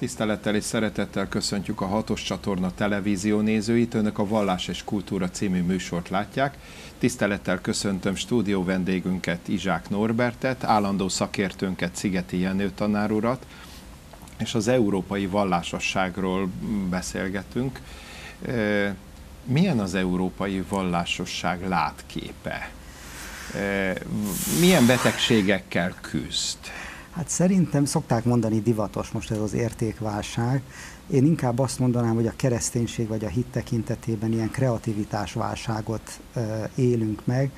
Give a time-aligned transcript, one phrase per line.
[0.00, 3.94] Tisztelettel és szeretettel köszöntjük a hatos csatorna televízió nézőit.
[3.94, 6.56] Önök a Vallás és Kultúra című műsort látják.
[6.98, 13.46] Tisztelettel köszöntöm stúdió vendégünket, Izsák Norbertet, állandó szakértőnket, Szigeti Jenő tanárurat,
[14.38, 16.48] és az európai vallásosságról
[16.90, 17.80] beszélgetünk.
[19.44, 22.70] Milyen az európai vallásosság látképe?
[24.60, 26.58] Milyen betegségekkel küzd?
[27.20, 30.62] Hát szerintem szokták mondani divatos most ez az értékválság.
[31.10, 36.20] Én inkább azt mondanám, hogy a kereszténység vagy a hit tekintetében ilyen kreativitásválságot
[36.74, 37.50] élünk meg,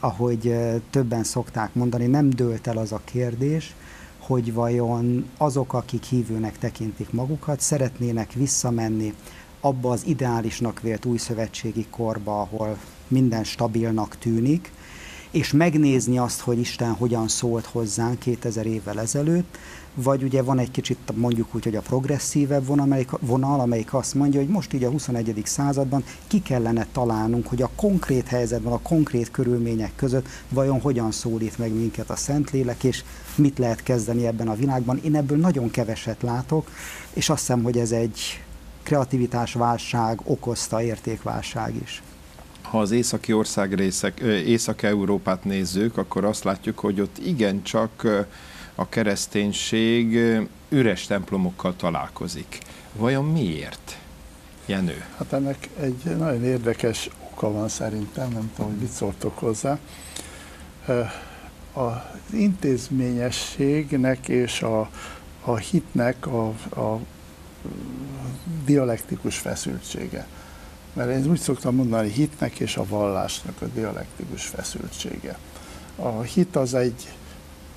[0.00, 0.54] ahogy
[0.90, 3.74] többen szokták mondani, nem dőlt el az a kérdés,
[4.18, 9.14] hogy vajon azok, akik hívőnek tekintik magukat, szeretnének visszamenni
[9.60, 12.78] abba az ideálisnak vélt új szövetségi korba, ahol
[13.08, 14.72] minden stabilnak tűnik,
[15.34, 19.58] és megnézni azt, hogy Isten hogyan szólt hozzánk 2000 évvel ezelőtt,
[19.94, 22.66] vagy ugye van egy kicsit mondjuk úgy, hogy a progresszívebb
[23.20, 25.42] vonal, amelyik, azt mondja, hogy most így a 21.
[25.44, 31.58] században ki kellene találnunk, hogy a konkrét helyzetben, a konkrét körülmények között vajon hogyan szólít
[31.58, 35.00] meg minket a Szentlélek, és mit lehet kezdeni ebben a világban.
[35.04, 36.70] Én ebből nagyon keveset látok,
[37.12, 38.42] és azt hiszem, hogy ez egy
[38.82, 42.02] kreativitásválság okozta értékválság is
[42.64, 48.06] ha az északi országrészek, Észak-Európát nézzük, akkor azt látjuk, hogy ott igencsak
[48.74, 50.18] a kereszténység
[50.68, 52.58] üres templomokkal találkozik.
[52.92, 53.98] Vajon miért?
[54.66, 55.04] Jenő.
[55.16, 59.78] Hát ennek egy nagyon érdekes oka van szerintem, nem tudom, hogy mit szóltok hozzá.
[61.72, 61.92] Az
[62.32, 64.90] intézményességnek és a,
[65.44, 66.46] a hitnek a,
[66.80, 67.00] a
[68.64, 70.26] dialektikus feszültsége
[70.94, 75.38] mert én úgy szoktam mondani, hitnek és a vallásnak a dialektikus feszültsége.
[75.96, 77.08] A hit az egy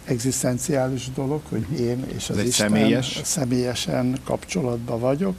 [0.03, 3.19] egzisztenciális dolog, hogy én és az Isten személyes.
[3.23, 5.35] személyesen kapcsolatban vagyok.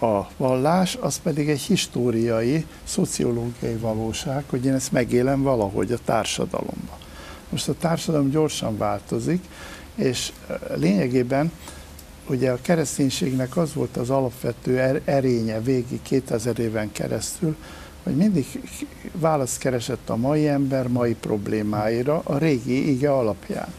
[0.00, 6.98] A vallás az pedig egy históriai, szociológiai valóság, hogy én ezt megélem valahogy a társadalomban.
[7.48, 9.44] Most a társadalom gyorsan változik,
[9.94, 10.32] és
[10.74, 11.52] lényegében
[12.28, 17.56] ugye a kereszténységnek az volt az alapvető er-, erénye végig 2000 éven keresztül,
[18.02, 18.46] hogy mindig
[19.12, 23.72] választ keresett a mai ember mai problémáira a régi ige alapján.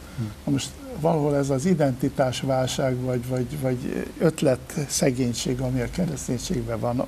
[0.44, 7.06] Na most valahol ez az identitásválság, vagy, vagy, vagy ötlet szegénység, ami a kereszténységben van,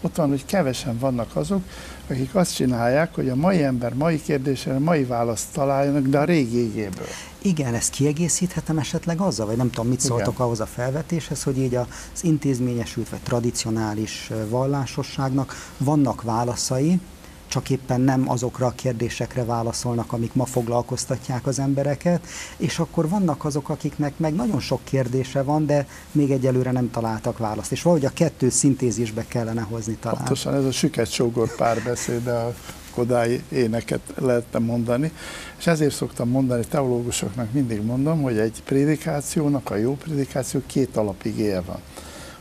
[0.00, 1.62] ott van, hogy kevesen vannak azok,
[2.08, 6.56] akik azt csinálják, hogy a mai ember mai kérdésére mai választ találjanak, de a régi
[6.56, 7.06] égéből.
[7.42, 10.46] Igen, ezt kiegészíthetem esetleg azzal, vagy nem tudom, mit szóltok Igen.
[10.46, 11.86] ahhoz a felvetéshez, hogy így az
[12.22, 17.00] intézményesült vagy tradicionális vallásosságnak vannak válaszai,
[17.48, 22.26] csak éppen nem azokra a kérdésekre válaszolnak, amik ma foglalkoztatják az embereket,
[22.56, 27.38] és akkor vannak azok, akiknek meg nagyon sok kérdése van, de még egyelőre nem találtak
[27.38, 30.16] választ, és valahogy a kettő szintézisbe kellene hozni talán.
[30.16, 32.54] Pontosan ez a süket sógor párbeszéd, a
[32.94, 35.12] Kodály éneket lehetne mondani,
[35.58, 41.60] és ezért szoktam mondani, teológusoknak mindig mondom, hogy egy prédikációnak, a jó prédikáció két alapigéje
[41.60, 41.78] van.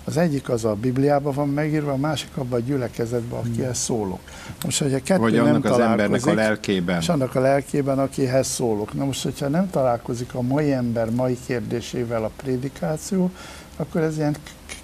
[0.07, 4.19] Az egyik az a Bibliában van megírva, a másik abban a gyülekezetben, akihez szólok.
[4.63, 6.99] Most, hogyha kettő Vagy nem annak az embernek a lelkében.
[6.99, 8.93] És annak a lelkében, akihez szólok.
[8.93, 13.31] Na most, hogyha nem találkozik a mai ember mai kérdésével a prédikáció,
[13.77, 14.35] akkor ez ilyen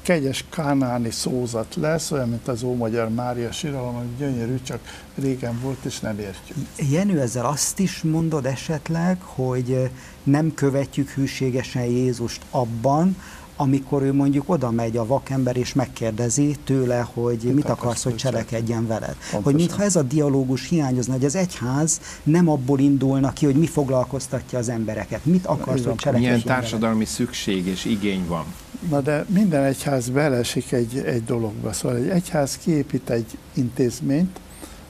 [0.01, 4.79] kegyes kánáni szózat lesz, olyan, mint az Ómagyar Mária síralom, hogy gyönyörű, csak
[5.15, 6.57] régen volt, és nem értjük.
[6.91, 9.89] Jenő, ezzel azt is mondod esetleg, hogy
[10.23, 13.15] nem követjük hűségesen Jézust abban,
[13.55, 18.15] amikor ő mondjuk oda megy a vakember és megkérdezi tőle, hogy mit, mit akarsz, hogy
[18.15, 19.15] cselekedjen veled.
[19.15, 19.43] Pontosan.
[19.43, 23.67] Hogy mintha ez a dialógus hiányozna, hogy az egyház nem abból indulna ki, hogy mi
[23.67, 27.09] foglalkoztatja az embereket, mit akarsz, hogy cselekedjen Milyen társadalmi veled.
[27.13, 28.45] szükség és igény van.
[28.89, 31.73] Na de minden egyház belesik egy, egy dologba.
[31.73, 34.39] Szóval egy egyház kiépít egy intézményt,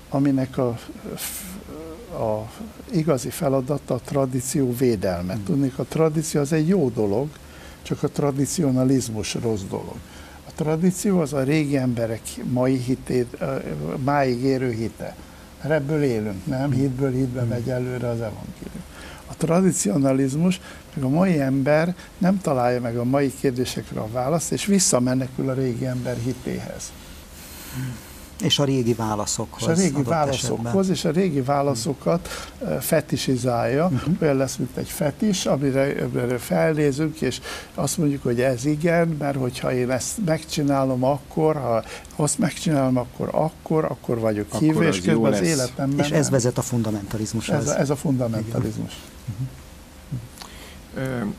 [0.10, 0.80] aminek a,
[2.14, 2.50] a
[2.92, 5.34] igazi feladata a tradíció védelme.
[5.34, 5.44] Hmm.
[5.44, 7.28] Tudnék, a tradíció az egy jó dolog,
[7.81, 9.96] csak a tradicionalizmus rossz dolog.
[10.47, 12.22] A tradíció az a régi emberek
[12.52, 13.38] mai hitét,
[14.03, 15.16] máig érő hite.
[15.61, 16.72] Mert ebből élünk, nem?
[16.72, 18.84] Hitből hitbe megy előre az evangélium.
[19.28, 20.61] A tradicionalizmus,
[20.94, 25.53] meg a mai ember nem találja meg a mai kérdésekre a választ, és visszamenekül a
[25.53, 26.91] régi ember hitéhez.
[28.41, 29.61] És a régi válaszokhoz.
[29.61, 30.93] És a régi válaszokhoz, esetben.
[30.93, 32.28] és a régi válaszokat
[32.79, 33.85] fetisizálja.
[33.85, 34.16] Uh-huh.
[34.22, 37.41] Olyan lesz, mint egy fetis, amire, amire felnézünk, és
[37.73, 41.84] azt mondjuk, hogy ez igen, mert hogyha én ezt megcsinálom akkor, ha
[42.16, 46.05] azt megcsinálom akkor, akkor, akkor vagyok akkor hívő, és közben az életemben...
[46.05, 47.67] És ez vezet a fundamentalizmushoz.
[47.67, 48.94] Ez, ez a fundamentalizmus.
[49.29, 49.47] Uh-huh.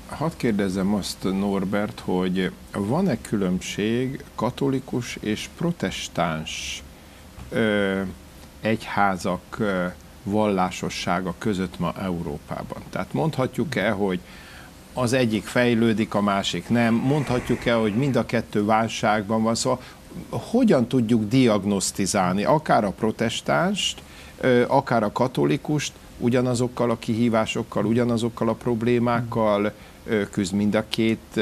[0.09, 6.83] Hadd kérdezzem azt, Norbert, hogy van-e különbség katolikus és protestáns
[8.61, 9.59] egyházak
[10.23, 12.83] vallásossága között ma Európában?
[12.91, 14.21] Tehát mondhatjuk-e, hogy
[14.93, 16.95] az egyik fejlődik, a másik nem?
[16.95, 19.55] Mondhatjuk-e, hogy mind a kettő válságban van?
[19.55, 19.81] Szóval
[20.29, 24.03] hogyan tudjuk diagnosztizálni akár a protestánst,
[24.67, 29.73] akár a katolikust, ugyanazokkal a kihívásokkal, ugyanazokkal a problémákkal
[30.31, 31.41] küzd mind a két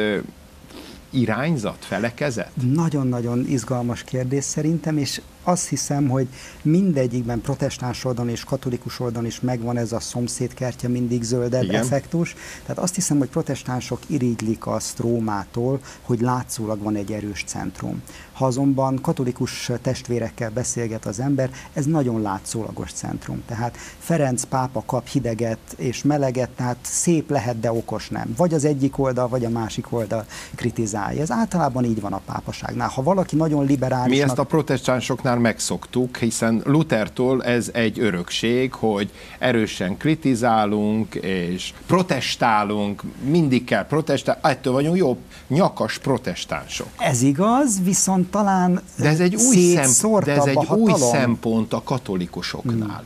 [1.11, 2.51] irányzat, felekezet?
[2.75, 5.21] Nagyon-nagyon izgalmas kérdés szerintem, és
[5.51, 6.29] azt hiszem, hogy
[6.63, 11.81] mindegyikben protestáns oldalon és katolikus oldalon is megvan ez a szomszédkertje mindig zöldebb Igen.
[11.81, 12.35] effektus.
[12.63, 18.03] Tehát azt hiszem, hogy protestánsok irigylik azt Rómától, hogy látszólag van egy erős centrum.
[18.33, 23.43] Ha azonban katolikus testvérekkel beszélget az ember, ez nagyon látszólagos centrum.
[23.47, 28.35] Tehát Ferenc pápa kap hideget és meleget, tehát szép lehet, de okos nem.
[28.37, 30.25] Vagy az egyik oldal, vagy a másik oldal
[30.55, 31.21] kritizálja.
[31.21, 32.89] Ez általában így van a pápaságnál.
[32.89, 34.17] Ha valaki nagyon liberális.
[34.17, 43.03] Mi ezt a protestánsoknál megszoktuk, hiszen Luthertól ez egy örökség, hogy erősen kritizálunk és protestálunk,
[43.25, 46.89] mindig kell protestálni, ettől vagyunk jobb, nyakas protestánsok.
[46.99, 51.83] Ez igaz, viszont talán de ez egy új, szempont, de ez egy új szempont a
[51.83, 53.03] katolikusoknál.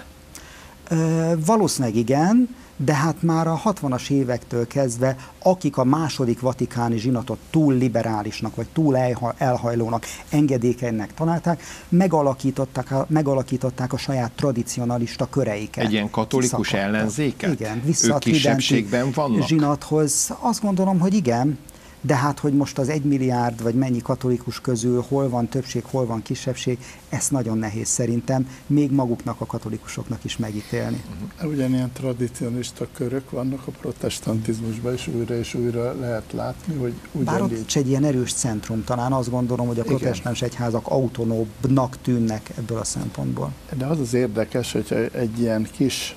[0.89, 0.99] Hmm.
[0.99, 7.39] Ö, valószínűleg igen, de hát már a 60-as évektől kezdve, akik a második vatikáni zsinatot
[7.51, 8.97] túl liberálisnak, vagy túl
[9.39, 15.85] elhajlónak, engedékenynek találták, megalakították a, megalakították a saját tradicionalista köreiket.
[15.85, 17.53] Egy ilyen katolikus ellenzéket?
[17.53, 19.47] Igen, vissza ők kisebbségben vannak?
[19.47, 20.35] zsinathoz.
[20.41, 21.59] Azt gondolom, hogy igen,
[22.07, 26.07] de hát, hogy most az egy milliárd vagy mennyi katolikus közül hol van többség, hol
[26.07, 26.79] van kisebbség,
[27.09, 31.03] ezt nagyon nehéz szerintem még maguknak a katolikusoknak is megítélni.
[31.37, 31.53] Uh-huh.
[31.53, 37.25] Ugyanilyen tradicionista körök vannak a protestantizmusban, és újra és újra lehet látni, hogy ugyanígy...
[37.25, 42.51] Bár ott egy ilyen erős centrum, talán azt gondolom, hogy a protestáns egyházak autonóbbnak tűnnek
[42.59, 43.53] ebből a szempontból.
[43.77, 46.17] De az az érdekes, hogy egy ilyen kis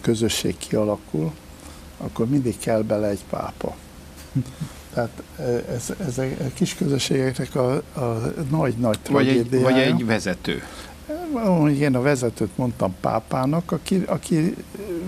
[0.00, 1.32] közösség kialakul,
[1.98, 3.76] akkor mindig kell bele egy pápa.
[4.94, 5.42] Tehát e,
[5.74, 6.24] ez, ez a
[6.54, 9.64] kis közösségeknek a, a nagy-nagy tragédiája.
[9.64, 10.62] Vagy egy, vagy egy vezető.
[11.80, 14.54] Én a vezetőt mondtam pápának, aki, aki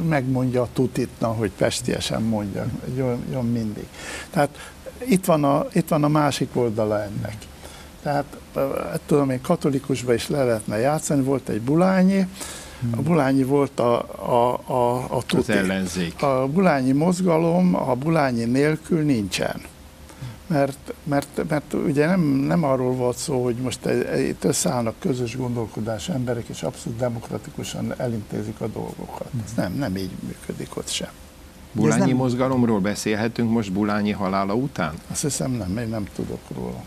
[0.08, 2.66] megmondja a tutitna, hogy pestiesen mondja,
[2.96, 3.86] jön, jön mindig.
[4.30, 4.72] Tehát
[5.04, 7.36] itt van, a, itt van a másik oldala ennek.
[8.02, 8.60] Tehát e,
[9.06, 12.26] tudom én katolikusba is le lehetne játszani, volt egy bulányi,
[12.96, 13.98] a Bulányi volt a,
[14.28, 15.52] a, a, a tuti.
[15.52, 16.22] Az ellenzék.
[16.22, 19.60] A Bulányi mozgalom a Bulányi nélkül nincsen.
[20.46, 23.88] Mert, mert, mert ugye nem, nem arról volt szó, hogy most
[24.18, 29.30] itt összeállnak közös gondolkodás emberek, és abszolút demokratikusan elintézik a dolgokat.
[29.44, 31.08] Ez nem, nem így működik ott sem.
[31.72, 32.16] Bulányi nem...
[32.16, 34.94] mozgalomról beszélhetünk most Bulányi halála után?
[35.10, 36.82] Azt hiszem nem, én nem tudok róla.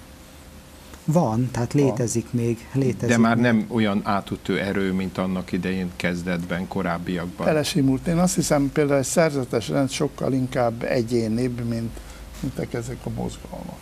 [1.05, 2.43] Van, tehát létezik Van.
[2.43, 2.67] még.
[2.73, 3.43] Létezik De már még.
[3.43, 7.45] nem olyan átütő erő, mint annak idején kezdetben, korábbiakban.
[7.45, 8.07] Belesimult.
[8.07, 11.99] Én azt hiszem például egy szerzetes rend sokkal inkább egyénibb, mint,
[12.39, 13.77] mint ezek a mozgalmak.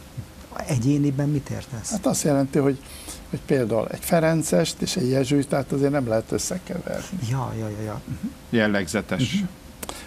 [0.68, 1.92] Egyéniben mit értesz?
[1.92, 2.80] Hát azt jelenti, hogy,
[3.30, 7.18] hogy például egy Ferencest és egy jezsuitát azért nem lehet összekeverni.
[7.30, 7.82] Ja, ja, ja.
[7.82, 8.02] ja.
[8.08, 8.32] Uh-huh.
[8.50, 9.34] Jellegzetes.
[9.34, 9.50] Uh-huh.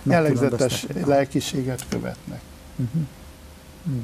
[0.02, 2.40] Jellegzetes lelkiséget követnek.
[2.76, 3.02] Uh-huh.
[3.86, 4.02] Uh-huh.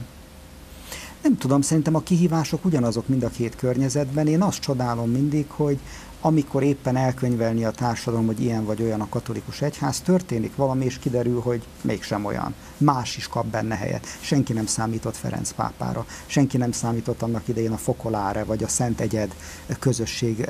[1.23, 4.27] Nem tudom, szerintem a kihívások ugyanazok mind a két környezetben.
[4.27, 5.79] Én azt csodálom mindig, hogy
[6.21, 10.99] amikor éppen elkönyvelni a társadalom, hogy ilyen vagy olyan a katolikus egyház, történik valami, és
[10.99, 12.55] kiderül, hogy mégsem olyan.
[12.77, 14.07] Más is kap benne helyet.
[14.21, 19.01] Senki nem számított Ferenc pápára, senki nem számított annak idején a Fokolára, vagy a Szent
[19.01, 19.35] Egyed
[19.79, 20.49] közösség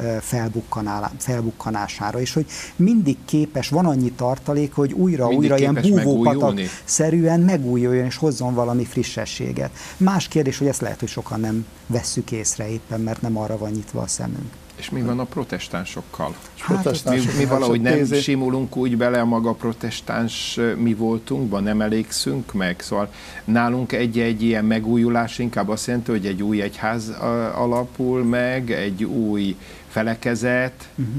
[1.19, 2.47] felbukkanására, és hogy
[2.77, 9.71] mindig képes, van annyi tartalék, hogy újra-újra ilyen búvópatak szerűen megújuljon, és hozzon valami frissességet.
[9.97, 13.71] Más kérdés, hogy ezt lehet, hogy sokan nem vesszük észre éppen, mert nem arra van
[13.71, 14.53] nyitva a szemünk.
[14.81, 16.35] És mi van a protestánsokkal?
[16.59, 18.21] Hát, mi, mi valahogy nem nézi.
[18.21, 22.81] simulunk úgy bele a maga protestáns mi voltunkba, nem elégszünk meg?
[22.81, 23.13] Szóval
[23.45, 27.09] nálunk egy-egy ilyen megújulás inkább azt jelenti, hogy egy új egyház
[27.55, 29.57] alapul meg, egy új
[29.89, 30.89] felekezet.
[30.95, 31.15] Uh-huh.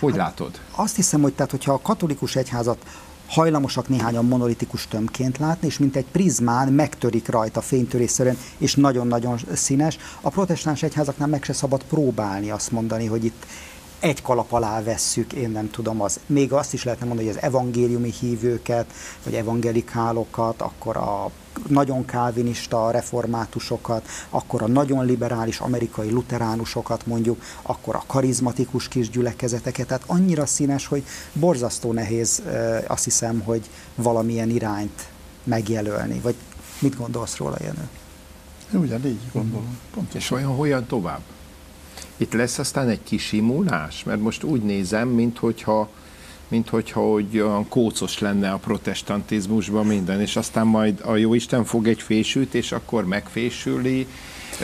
[0.00, 0.60] Hogy hát, látod?
[0.70, 2.84] Azt hiszem, hogy tehát, hogyha a katolikus egyházat
[3.32, 9.98] hajlamosak néhányan monolitikus tömként látni, és mint egy prizmán megtörik rajta fénytörésszerűen, és nagyon-nagyon színes.
[10.20, 13.46] A protestáns egyházaknál meg se szabad próbálni azt mondani, hogy itt
[14.00, 17.42] egy kalap alá vesszük, én nem tudom, az, még azt is lehetne mondani, hogy az
[17.42, 18.92] evangéliumi hívőket,
[19.24, 21.30] vagy evangelikálokat, akkor a
[21.68, 29.86] nagyon kálvinista reformátusokat, akkor a nagyon liberális amerikai luteránusokat mondjuk, akkor a karizmatikus kis gyülekezeteket,
[29.86, 32.42] tehát annyira színes, hogy borzasztó nehéz
[32.86, 35.08] azt hiszem, hogy valamilyen irányt
[35.44, 36.34] megjelölni, vagy
[36.78, 37.88] mit gondolsz róla, Jenő?
[38.72, 39.78] Ugyanígy gondolom.
[39.94, 40.20] Pontosan.
[40.20, 41.20] És olyan hogyan tovább?
[42.16, 44.04] Itt lesz aztán egy kisimulás?
[44.04, 45.88] Mert most úgy nézem, minthogyha
[46.52, 51.88] mint hogyha hogy olyan kócos lenne a protestantizmusban minden, és aztán majd a Jóisten fog
[51.88, 54.06] egy fésült, és akkor megfésüli,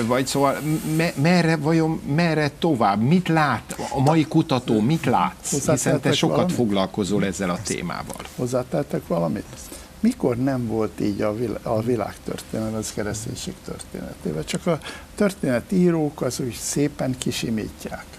[0.06, 0.58] vagy szóval
[0.96, 3.00] me, merre, vajon merre tovább?
[3.00, 5.36] Mit lát a mai kutató, mit lát?
[5.50, 6.56] Hiszen te sokat valamit?
[6.56, 8.20] foglalkozol ezzel a témával.
[8.36, 9.46] Hozzátettek valamit?
[10.00, 14.44] Mikor nem volt így a, vil- a világtörténet, az kereszténység történetével?
[14.44, 14.78] Csak a
[15.14, 18.17] történetírók az úgy szépen kisimítják.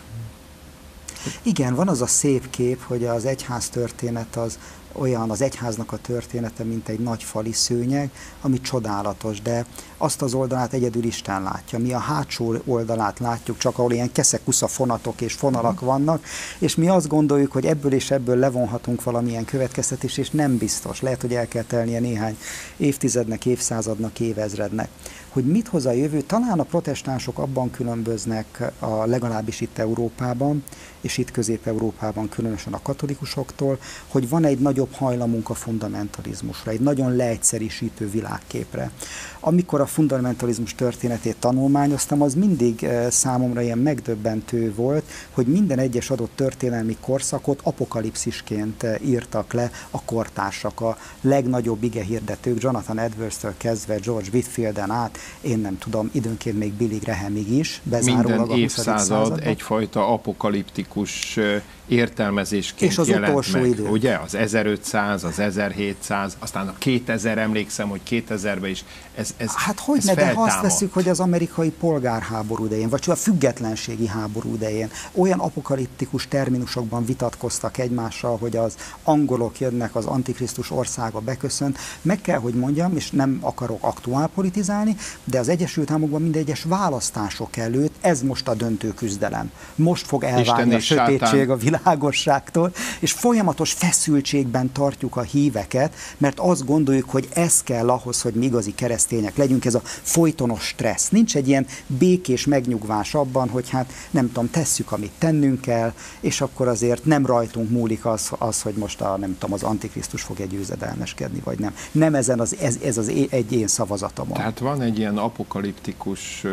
[1.41, 4.57] Igen, van az a szép kép, hogy az egyház történet az
[4.91, 8.09] olyan az egyháznak a története, mint egy nagy fali szőnyeg,
[8.41, 9.65] ami csodálatos, de
[9.97, 11.79] azt az oldalát egyedül Isten látja.
[11.79, 16.23] Mi a hátsó oldalát látjuk, csak ahol ilyen keszekusza fonatok és fonalak vannak,
[16.59, 21.01] és mi azt gondoljuk, hogy ebből és ebből levonhatunk valamilyen következtetés, és nem biztos.
[21.01, 22.37] Lehet, hogy el kell telnie néhány
[22.77, 24.89] évtizednek, évszázadnak, évezrednek
[25.29, 26.21] hogy mit hoz a jövő.
[26.21, 30.63] Talán a protestánsok abban különböznek, a, legalábbis itt Európában,
[31.01, 37.15] és itt Közép-Európában különösen a katolikusoktól, hogy van egy nagyobb hajlamunk a fundamentalizmusra, egy nagyon
[37.15, 38.91] leegyszerűsítő világképre.
[39.39, 46.09] Amikor a fundamentalizmus történetét tanulmányoztam, az mindig eh, számomra ilyen megdöbbentő volt, hogy minden egyes
[46.09, 53.95] adott történelmi korszakot apokalipszisként eh, írtak le a kortársak, a legnagyobb igehirdetők, Jonathan Edwards-től kezdve
[53.95, 60.13] George Whitfielden át, én nem tudom, időnként még Billy Grahamig is, bezárólag Minden évszázad egyfajta
[60.13, 61.39] apokaliptikus
[61.89, 63.87] értelmezésként és az jelent utolsó meg, idő.
[63.87, 64.15] ugye?
[64.15, 68.83] Az 1500, az 1700, aztán a 2000, emlékszem, hogy 2000-ben is
[69.15, 72.89] ez, ez Hát hogy ez ne, de ha azt veszük, hogy az amerikai polgárháború idején,
[72.89, 80.05] vagy a függetlenségi háború idején olyan apokaliptikus terminusokban vitatkoztak egymással, hogy az angolok jönnek, az
[80.05, 85.89] antikrisztus országa beköszönt, meg kell, hogy mondjam, és nem akarok aktuál politizálni, de az Egyesült
[85.89, 89.51] Államokban mindegyes választások előtt ez most a döntő küzdelem.
[89.75, 96.65] Most fog elválni a sötétség a világosságtól, és folyamatos feszültségben tartjuk a híveket, mert azt
[96.65, 101.09] gondoljuk, hogy ez kell ahhoz, hogy mi igazi keresztények legyünk, ez a folytonos stressz.
[101.09, 106.41] Nincs egy ilyen békés megnyugvás abban, hogy hát nem tudom, tesszük, amit tennünk kell, és
[106.41, 110.39] akkor azért nem rajtunk múlik az, az hogy most a, nem tudom, az Antikrisztus fog
[110.39, 111.75] egy győzedelmeskedni, vagy nem.
[111.91, 114.27] Nem ezen az, ez, ez az egy én szavazatom.
[114.31, 116.45] Tehát van egy ilyen apokaliptikus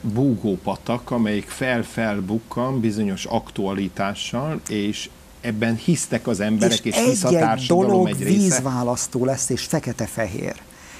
[0.00, 2.20] búgópatak, amelyik fel-fel
[2.80, 5.08] bizonyos aktualitással, és
[5.40, 8.38] ebben hisztek az emberek, és, és hisz a társadalom dolog egy része.
[8.38, 10.54] vízválasztó lesz, és fekete-fehér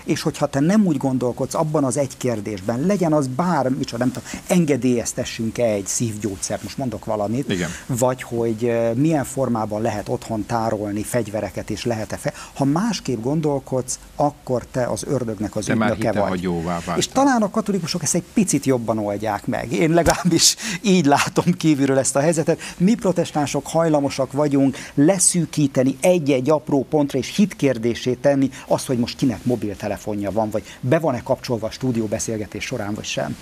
[0.04, 4.12] és hogyha te nem úgy gondolkodsz abban az egy kérdésben, legyen az bár, micsoda, nem
[4.12, 7.70] tudom, engedélyeztessünk -e egy szívgyógyszert, most mondok valamit, Igen.
[7.86, 12.32] vagy hogy milyen formában lehet otthon tárolni fegyvereket, és lehet-e fe...
[12.54, 16.48] Ha másképp gondolkodsz, akkor te az ördögnek az ügynöke vagy.
[16.96, 19.72] És talán a katolikusok ezt egy picit jobban oldják meg.
[19.72, 22.60] Én legalábbis így látom kívülről ezt a helyzetet.
[22.76, 29.44] Mi protestánsok hajlamosak vagyunk leszűkíteni egy-egy apró pontra, és hitkérdését tenni azt, hogy most kinek
[29.44, 33.36] mobiltelefon telefonja van, vagy be van-e kapcsolva a stúdióbeszélgetés során, vagy sem.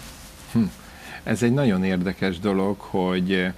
[0.53, 0.63] Hm.
[1.23, 3.53] Ez egy nagyon érdekes dolog, hogy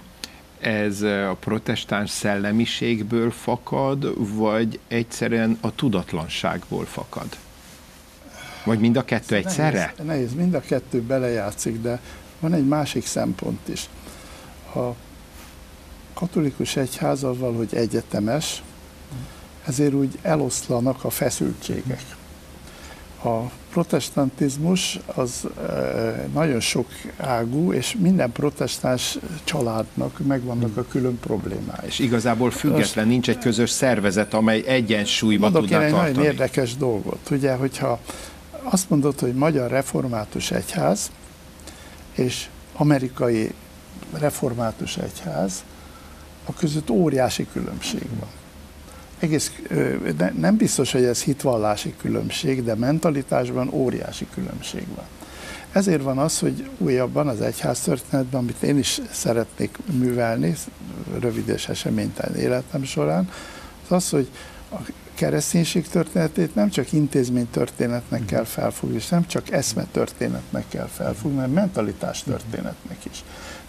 [0.59, 7.27] ez a protestáns szellemiségből fakad, vagy egyszerűen a tudatlanságból fakad?
[8.63, 9.93] Vagy mind a kettő ez egyszerre?
[9.97, 11.99] Nehéz, nehéz, mind a kettő belejátszik, de
[12.39, 13.89] van egy másik szempont is.
[14.75, 14.95] A
[16.13, 18.63] katolikus egyház avval, hogy egyetemes,
[19.65, 22.03] ezért úgy eloszlanak a feszültségek.
[23.23, 25.47] A protestantizmus az
[26.33, 26.87] nagyon sok
[27.17, 31.85] ágú, és minden protestáns családnak megvannak a külön problémái.
[31.85, 35.85] És igazából független, nincs egy közös szervezet, amely egyensúlyba tudna tartani.
[35.85, 37.29] egy nagyon érdekes dolgot.
[37.31, 37.99] Ugye, hogyha
[38.63, 41.11] azt mondod, hogy Magyar Református Egyház
[42.15, 43.53] és amerikai
[44.13, 45.63] református egyház,
[46.45, 48.29] a között óriási különbség van
[49.19, 49.51] egész,
[50.39, 55.05] nem biztos, hogy ez hitvallási különbség, de mentalitásban óriási különbség van.
[55.71, 60.55] Ezért van az, hogy újabban az egyház történetben, amit én is szeretnék művelni,
[61.19, 63.29] rövid és eseménytelen életem során,
[63.87, 64.29] az az, hogy
[64.71, 64.77] a
[65.13, 71.37] kereszténység történetét nem csak intézmény történetnek kell felfogni, és nem csak eszme történetnek kell felfogni,
[71.37, 73.23] hanem mentalitás történetnek is.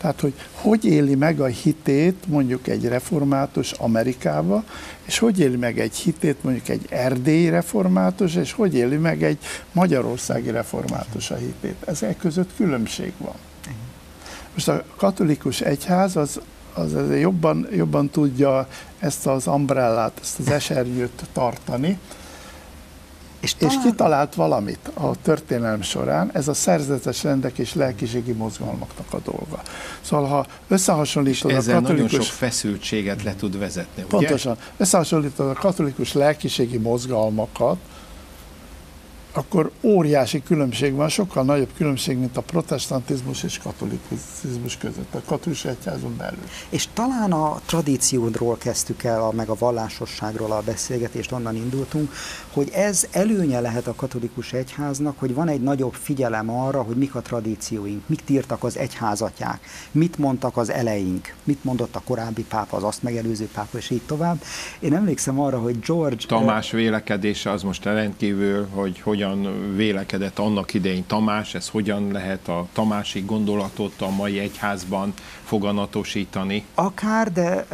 [0.05, 4.65] Tehát, hogy hogy éli meg a hitét mondjuk egy református Amerikába,
[5.05, 9.39] és hogy éli meg egy hitét mondjuk egy erdélyi református, és hogy éli meg egy
[9.73, 11.77] magyarországi református a hitét.
[11.87, 13.35] Ezek között különbség van.
[14.55, 16.41] Most a katolikus egyház az,
[16.75, 18.69] az jobban, jobban tudja
[18.99, 21.99] ezt az umbrellát, ezt az esernyőt tartani,
[23.45, 23.75] és, talán...
[23.75, 29.63] és kitalált valamit a történelem során, ez a szerzetes rendek és lelkiségi mozgalmaknak a dolga.
[30.01, 32.11] Szóval, ha összehasonlítod és ezzel a katolikus...
[32.11, 34.17] nagyon sok feszültséget le tud vezetni, ugye?
[34.17, 34.57] Pontosan.
[34.77, 37.77] Összehasonlítod a katolikus lelkiségi mozgalmakat,
[39.37, 45.65] akkor óriási különbség van, sokkal nagyobb különbség, mint a protestantizmus és katolicizmus között, a katolikus
[45.65, 46.45] egyházon belül.
[46.69, 52.13] És talán a tradíciódról kezdtük el, meg a vallásosságról a beszélgetést, onnan indultunk,
[52.53, 57.15] hogy ez előnye lehet a katolikus egyháznak, hogy van egy nagyobb figyelem arra, hogy mik
[57.15, 59.61] a tradícióink, mit írtak az egyházatják,
[59.91, 64.03] mit mondtak az eleink, mit mondott a korábbi pápa, az azt megelőző pápa, és így
[64.07, 64.43] tovább.
[64.79, 66.25] Én emlékszem arra, hogy George...
[66.27, 72.49] Tamás vélekedése az most rendkívül, hogy hogyan hogyan vélekedett annak idején Tamás, ez hogyan lehet
[72.49, 75.13] a tamási gondolatot a mai egyházban
[75.45, 76.65] foganatosítani?
[76.75, 77.67] Akár, de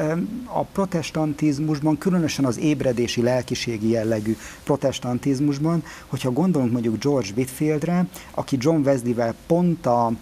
[0.44, 8.86] a protestantizmusban, különösen az ébredési lelkiségi jellegű protestantizmusban, hogyha gondolunk mondjuk George Whitfieldre, aki John
[8.86, 10.12] Wesley-vel pont a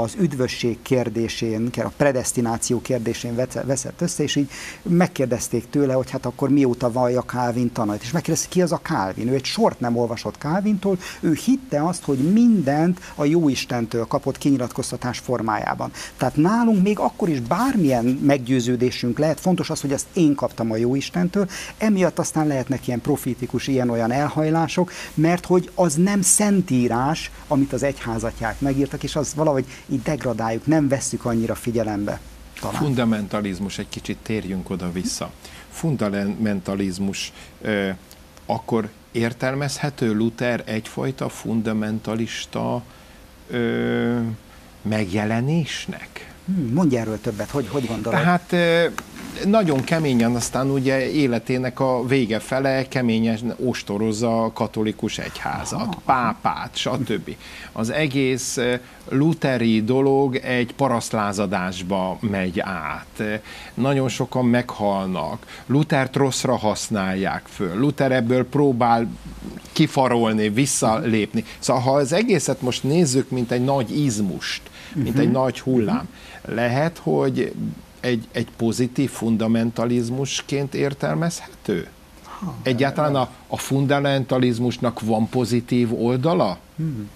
[0.00, 3.34] az üdvösség kérdésén, a predestináció kérdésén
[3.64, 4.50] veszett össze, és így
[4.82, 8.02] megkérdezték tőle, hogy hát akkor mióta vallja Calvin tanait.
[8.02, 9.28] És megkérdezték, ki az a Calvin?
[9.28, 15.18] Ő egy sort nem olvasott Calvintól, ő hitte azt, hogy mindent a Jóistentől kapott kinyilatkoztatás
[15.18, 15.90] formájában.
[16.16, 20.76] Tehát nálunk még akkor is bármilyen meggyőződésünk lehet, fontos az, hogy ezt én kaptam a
[20.76, 21.48] Jóistentől,
[21.78, 28.60] emiatt aztán lehetnek ilyen profitikus, ilyen-olyan elhajlások, mert hogy az nem szentírás, amit az egyházatják
[28.60, 32.20] megírtak, és az valahogy így degradáljuk, nem vesszük annyira figyelembe.
[32.60, 32.76] Talán.
[32.76, 35.30] Fundamentalizmus, egy kicsit térjünk oda-vissza.
[35.70, 37.32] Fundamentalizmus,
[38.46, 42.82] akkor értelmezhető Luther egyfajta fundamentalista
[44.82, 46.34] megjelenésnek?
[46.46, 48.20] Hmm, mondj erről többet, hogy, hogy gondolod?
[48.20, 48.54] Tehát
[49.44, 56.76] nagyon keményen aztán ugye életének a vége fele keményen ostorozza a katolikus egyházat, aha, pápát,
[56.76, 57.36] stb.
[57.72, 58.58] Az egész
[59.08, 63.22] luteri dolog egy parasztlázadásba megy át.
[63.74, 65.46] Nagyon sokan meghalnak.
[65.66, 67.78] Lutert rosszra használják föl.
[67.78, 69.08] Luther ebből próbál
[69.72, 71.44] kifarolni, visszalépni.
[71.58, 74.62] Szóval ha az egészet most nézzük, mint egy nagy izmust,
[74.96, 75.22] mint uh-huh.
[75.22, 75.40] egy mhm.
[75.40, 76.08] nagy hullám,
[76.44, 77.52] lehet, hogy
[78.00, 81.88] egy, egy pozitív fundamentalizmusként értelmezhető?
[82.62, 86.58] Egyáltalán a, a fundamentalizmusnak van pozitív oldala?
[86.76, 87.10] Hmm.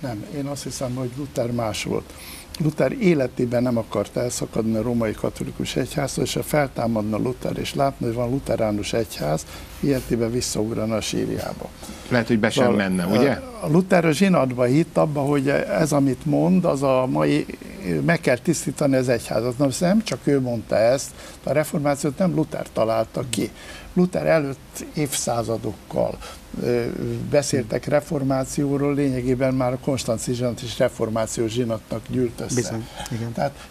[0.00, 2.12] Nem, én azt hiszem, hogy Luther más volt.
[2.58, 8.06] Luther életében nem akart elszakadni a római katolikus egyháztól, és ha feltámadna Luther, és látna,
[8.06, 9.46] hogy van luteránus egyház,
[9.80, 11.68] életében visszaugrana a sírjába.
[12.08, 13.40] Lehet, hogy be sem menne, ugye?
[13.60, 17.46] A Luther a zsinatba hitt abba, hogy ez, amit mond, az a mai,
[18.04, 19.58] meg kell tisztítani az egyházat.
[19.58, 21.10] Na, nem csak ő mondta ezt,
[21.42, 23.50] a reformációt nem Luther találta ki.
[23.92, 26.18] Luther előtt évszázadokkal
[27.30, 32.54] beszéltek reformációról, lényegében már a Konstanci zsinat is reformáció zsinatnak gyűlt össze.
[32.54, 33.32] Bizony, igen.
[33.32, 33.68] Tehát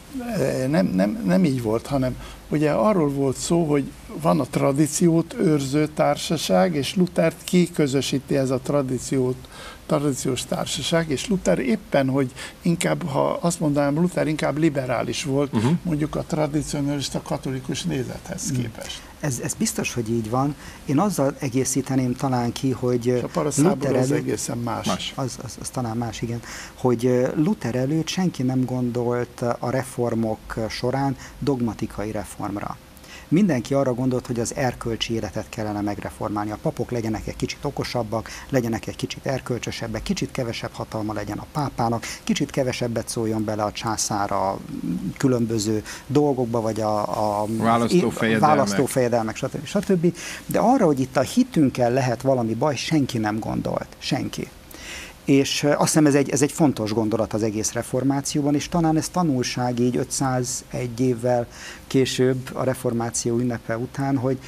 [0.68, 2.18] nem, nem, nem így volt, hanem
[2.50, 8.60] ugye arról volt szó, hogy van a tradíciót őrző társaság, és Luther kiközösíti ez a
[8.60, 9.48] tradíciót
[9.88, 15.72] tradíciós társaság, és Luther éppen, hogy inkább, ha azt mondanám, Luther inkább liberális volt, uh-huh.
[15.84, 18.62] mondjuk a tradicionalista katolikus nézethez uh-huh.
[18.62, 19.02] képest.
[19.20, 20.56] Ez, ez biztos, hogy így van.
[20.86, 24.86] Én azzal egészíteném talán ki, hogy és a Luther előtt, az egészen más.
[24.86, 25.14] más.
[25.16, 26.42] Az, az, az talán más, igen.
[26.74, 32.78] Hogy Luther előtt senki nem gondolt a reformok során dogmatikai reformra
[33.28, 36.52] mindenki arra gondolt, hogy az erkölcsi életet kellene megreformálni.
[36.52, 41.46] A papok legyenek egy kicsit okosabbak, legyenek egy kicsit erkölcsösebbek, kicsit kevesebb hatalma legyen a
[41.52, 44.58] pápának, kicsit kevesebbet szóljon bele a császár a
[45.18, 49.66] különböző dolgokba, vagy a, a választófejedelmek, választófejedelmek stb.
[49.66, 50.14] stb.
[50.46, 53.88] De arra, hogy itt a hitünkkel lehet valami baj, senki nem gondolt.
[53.98, 54.48] Senki.
[55.28, 59.10] És azt hiszem ez egy, ez egy fontos gondolat az egész reformációban, és talán ez
[59.10, 61.48] tanulság így 501 évvel
[61.88, 64.40] később a reformáció ünnepe után, hogy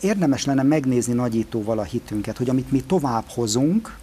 [0.00, 3.96] érdemes lenne megnézni nagyítóval a hitünket, hogy amit mi tovább hozunk,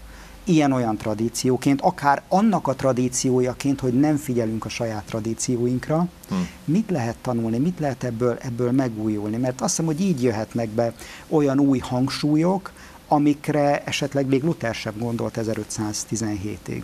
[0.43, 6.47] ilyen-olyan tradícióként, akár annak a tradíciójaként, hogy nem figyelünk a saját tradícióinkra, hmm.
[6.65, 10.93] mit lehet tanulni, mit lehet ebből, ebből megújulni, mert azt hiszem, hogy így jöhetnek be
[11.27, 12.71] olyan új hangsúlyok,
[13.13, 16.81] amikre esetleg még Luther sem gondolt 1517-ig.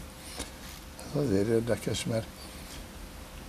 [1.16, 2.26] Ez azért érdekes, mert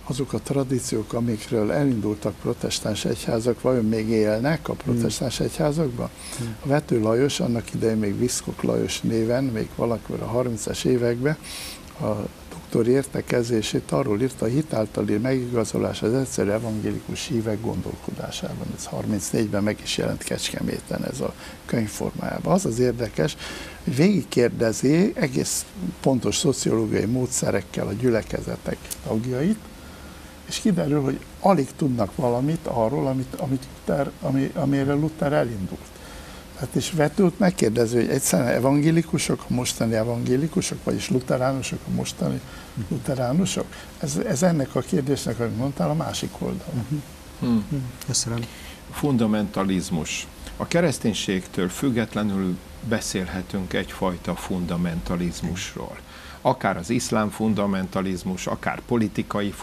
[0.07, 5.45] azok a tradíciók, amikről elindultak protestáns egyházak, vajon még élnek a protestáns hmm.
[5.45, 6.09] egyházakban?
[6.37, 6.55] Hmm.
[6.63, 11.37] A Vető Lajos, annak idején még Viszkok Lajos néven, még valakor a 30-es években,
[11.99, 12.11] a
[12.71, 18.67] doktori értekezését arról írta, a hitáltali megigazolás az egyszerű evangélikus hívek gondolkodásában.
[18.75, 21.33] Ez 34-ben meg is jelent Kecskeméten ez a
[21.65, 22.53] könyvformájában.
[22.53, 23.37] Az az érdekes,
[23.83, 25.65] hogy végigkérdezi egész
[26.01, 29.59] pontos szociológiai módszerekkel a gyülekezetek tagjait,
[30.47, 35.89] és kiderül, hogy alig tudnak valamit arról, amit, amit Luther, ami, amire Luther elindult.
[36.61, 42.41] Hát és vetült megkérdező, hogy egyszerűen evangélikusok, a mostani evangélikusok, vagyis luteránusok, a mostani
[42.89, 43.65] luteránusok?
[43.99, 46.73] Ez, ez ennek a kérdésnek, amit mondtál, a másik oldal.
[47.39, 47.65] Hmm.
[48.07, 48.39] Köszönöm.
[48.91, 50.27] Fundamentalizmus.
[50.57, 52.57] A kereszténységtől függetlenül
[52.89, 55.97] beszélhetünk egyfajta fundamentalizmusról.
[56.41, 59.53] Akár az iszlám fundamentalizmus, akár politikai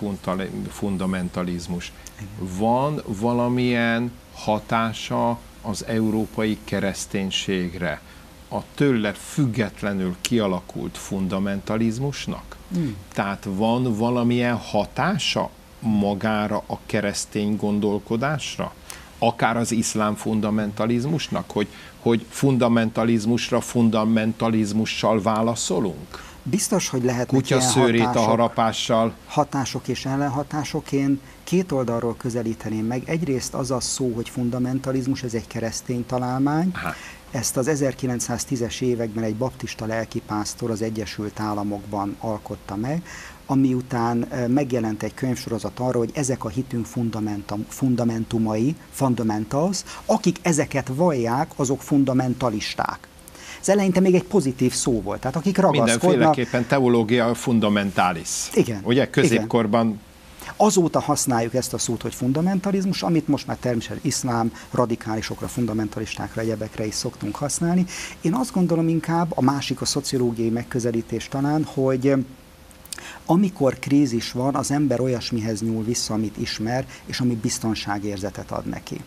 [0.68, 1.92] fundamentalizmus.
[2.38, 8.00] Van valamilyen hatása az európai kereszténységre
[8.48, 12.56] a tőle függetlenül kialakult fundamentalizmusnak?
[12.78, 12.88] Mm.
[13.12, 18.72] Tehát van valamilyen hatása magára a keresztény gondolkodásra?
[19.18, 21.68] Akár az iszlám fundamentalizmusnak, hogy,
[21.98, 26.27] hogy fundamentalizmusra fundamentalizmussal válaszolunk?
[26.50, 29.14] Biztos, hogy lehet Kutya szőrét hatások, a harapással.
[29.26, 30.92] Hatások és ellenhatások.
[30.92, 33.02] Én két oldalról közelíteném meg.
[33.06, 36.70] Egyrészt az a szó, hogy fundamentalizmus, ez egy keresztény találmány.
[36.74, 36.94] Aha.
[37.30, 43.02] Ezt az 1910-es években egy baptista lelkipásztor az Egyesült Államokban alkotta meg,
[43.46, 44.16] ami után
[44.48, 51.82] megjelent egy könyvsorozat arra, hogy ezek a hitünk fundamentum, fundamentumai, fundamentals, akik ezeket vallják, azok
[51.82, 53.08] fundamentalisták.
[53.60, 56.02] Ez eleinte még egy pozitív szó volt, tehát akik ragaszkodnak...
[56.02, 58.30] Mindenféleképpen teológia fundamentalis.
[58.54, 58.80] Igen.
[58.84, 60.06] Ugye középkorban igen.
[60.56, 66.86] Azóta használjuk ezt a szót, hogy fundamentalizmus, amit most már természetesen iszlám, radikálisokra, fundamentalistákra, egyebekre
[66.86, 67.84] is szoktunk használni.
[68.20, 72.14] Én azt gondolom inkább, a másik a szociológiai megközelítés talán, hogy
[73.26, 79.00] amikor krízis van, az ember olyasmihez nyúl vissza, amit ismer, és ami biztonságérzetet ad neki.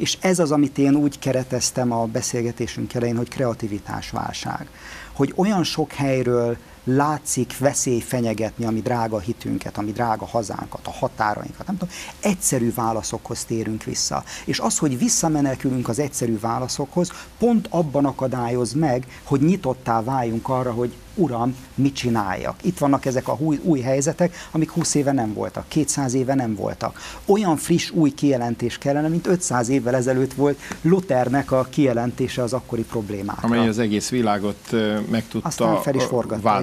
[0.00, 4.68] És ez az, amit én úgy kereteztem a beszélgetésünk elején, hogy kreativitásválság.
[5.12, 10.86] Hogy olyan sok helyről látszik veszély fenyegetni a mi drága hitünket, a mi drága hazánkat,
[10.86, 14.24] a határainkat, nem tudom, egyszerű válaszokhoz térünk vissza.
[14.44, 20.72] És az, hogy visszamenekülünk az egyszerű válaszokhoz, pont abban akadályoz meg, hogy nyitottá váljunk arra,
[20.72, 22.64] hogy uram, mit csináljak.
[22.64, 26.54] Itt vannak ezek a új, új helyzetek, amik 20 éve nem voltak, 200 éve nem
[26.54, 27.00] voltak.
[27.26, 32.84] Olyan friss, új kijelentés kellene, mint 500 évvel ezelőtt volt Luthernek a kijelentése az akkori
[32.84, 33.48] problémákra.
[33.48, 34.74] Amely az egész világot
[35.10, 36.06] meg tudta fel is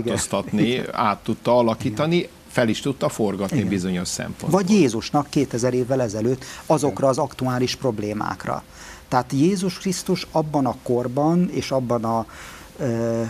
[0.08, 0.86] változtatni, igen.
[0.92, 3.70] át tudta alakítani, igen fel is tudta forgatni Igen.
[3.70, 4.62] bizonyos szempontból.
[4.62, 8.64] Vagy Jézusnak 2000 évvel ezelőtt azokra az aktuális problémákra.
[9.08, 12.26] Tehát Jézus Krisztus abban a korban és abban a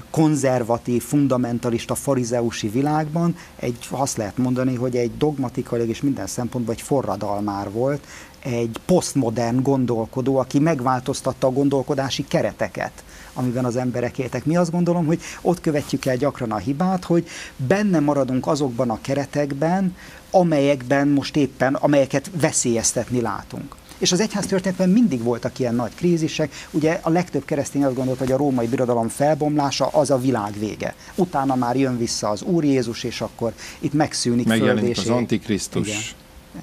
[0.10, 6.82] konzervatív, fundamentalista, farizeusi világban egy, azt lehet mondani, hogy egy dogmatikailag és minden szempontból egy
[6.82, 8.08] forradalmár volt,
[8.48, 13.04] egy posztmodern gondolkodó, aki megváltoztatta a gondolkodási kereteket
[13.38, 14.46] amiben az emberek éltek.
[14.46, 17.28] Mi azt gondolom, hogy ott követjük el gyakran a hibát, hogy
[17.68, 19.96] benne maradunk azokban a keretekben,
[20.32, 23.76] amelyekben most éppen, amelyeket veszélyeztetni látunk.
[23.98, 26.54] És az egyház történetben mindig voltak ilyen nagy krízisek.
[26.72, 30.96] Ugye a legtöbb keresztény azt gondolt, hogy a római birodalom felbomlása az a világ vége.
[31.16, 35.88] Utána már jön vissza az Úr Jézus, és akkor itt megszűnik Megjelenik az Antikrisztus.
[35.88, 36.02] Igen.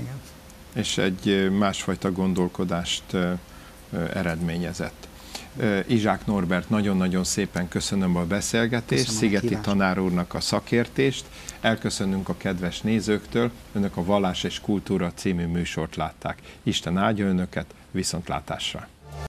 [0.01, 0.34] Igen.
[0.75, 3.03] És egy másfajta gondolkodást
[4.13, 5.09] eredményezett.
[5.87, 11.25] Izsák Norbert, nagyon-nagyon szépen köszönöm a beszélgetést, köszönöm Szigeti a tanár úrnak a szakértést,
[11.61, 16.39] elköszönünk a kedves nézőktől, önök a Vallás és Kultúra című műsort látták.
[16.63, 18.89] Isten áldja önöket, viszontlátásra!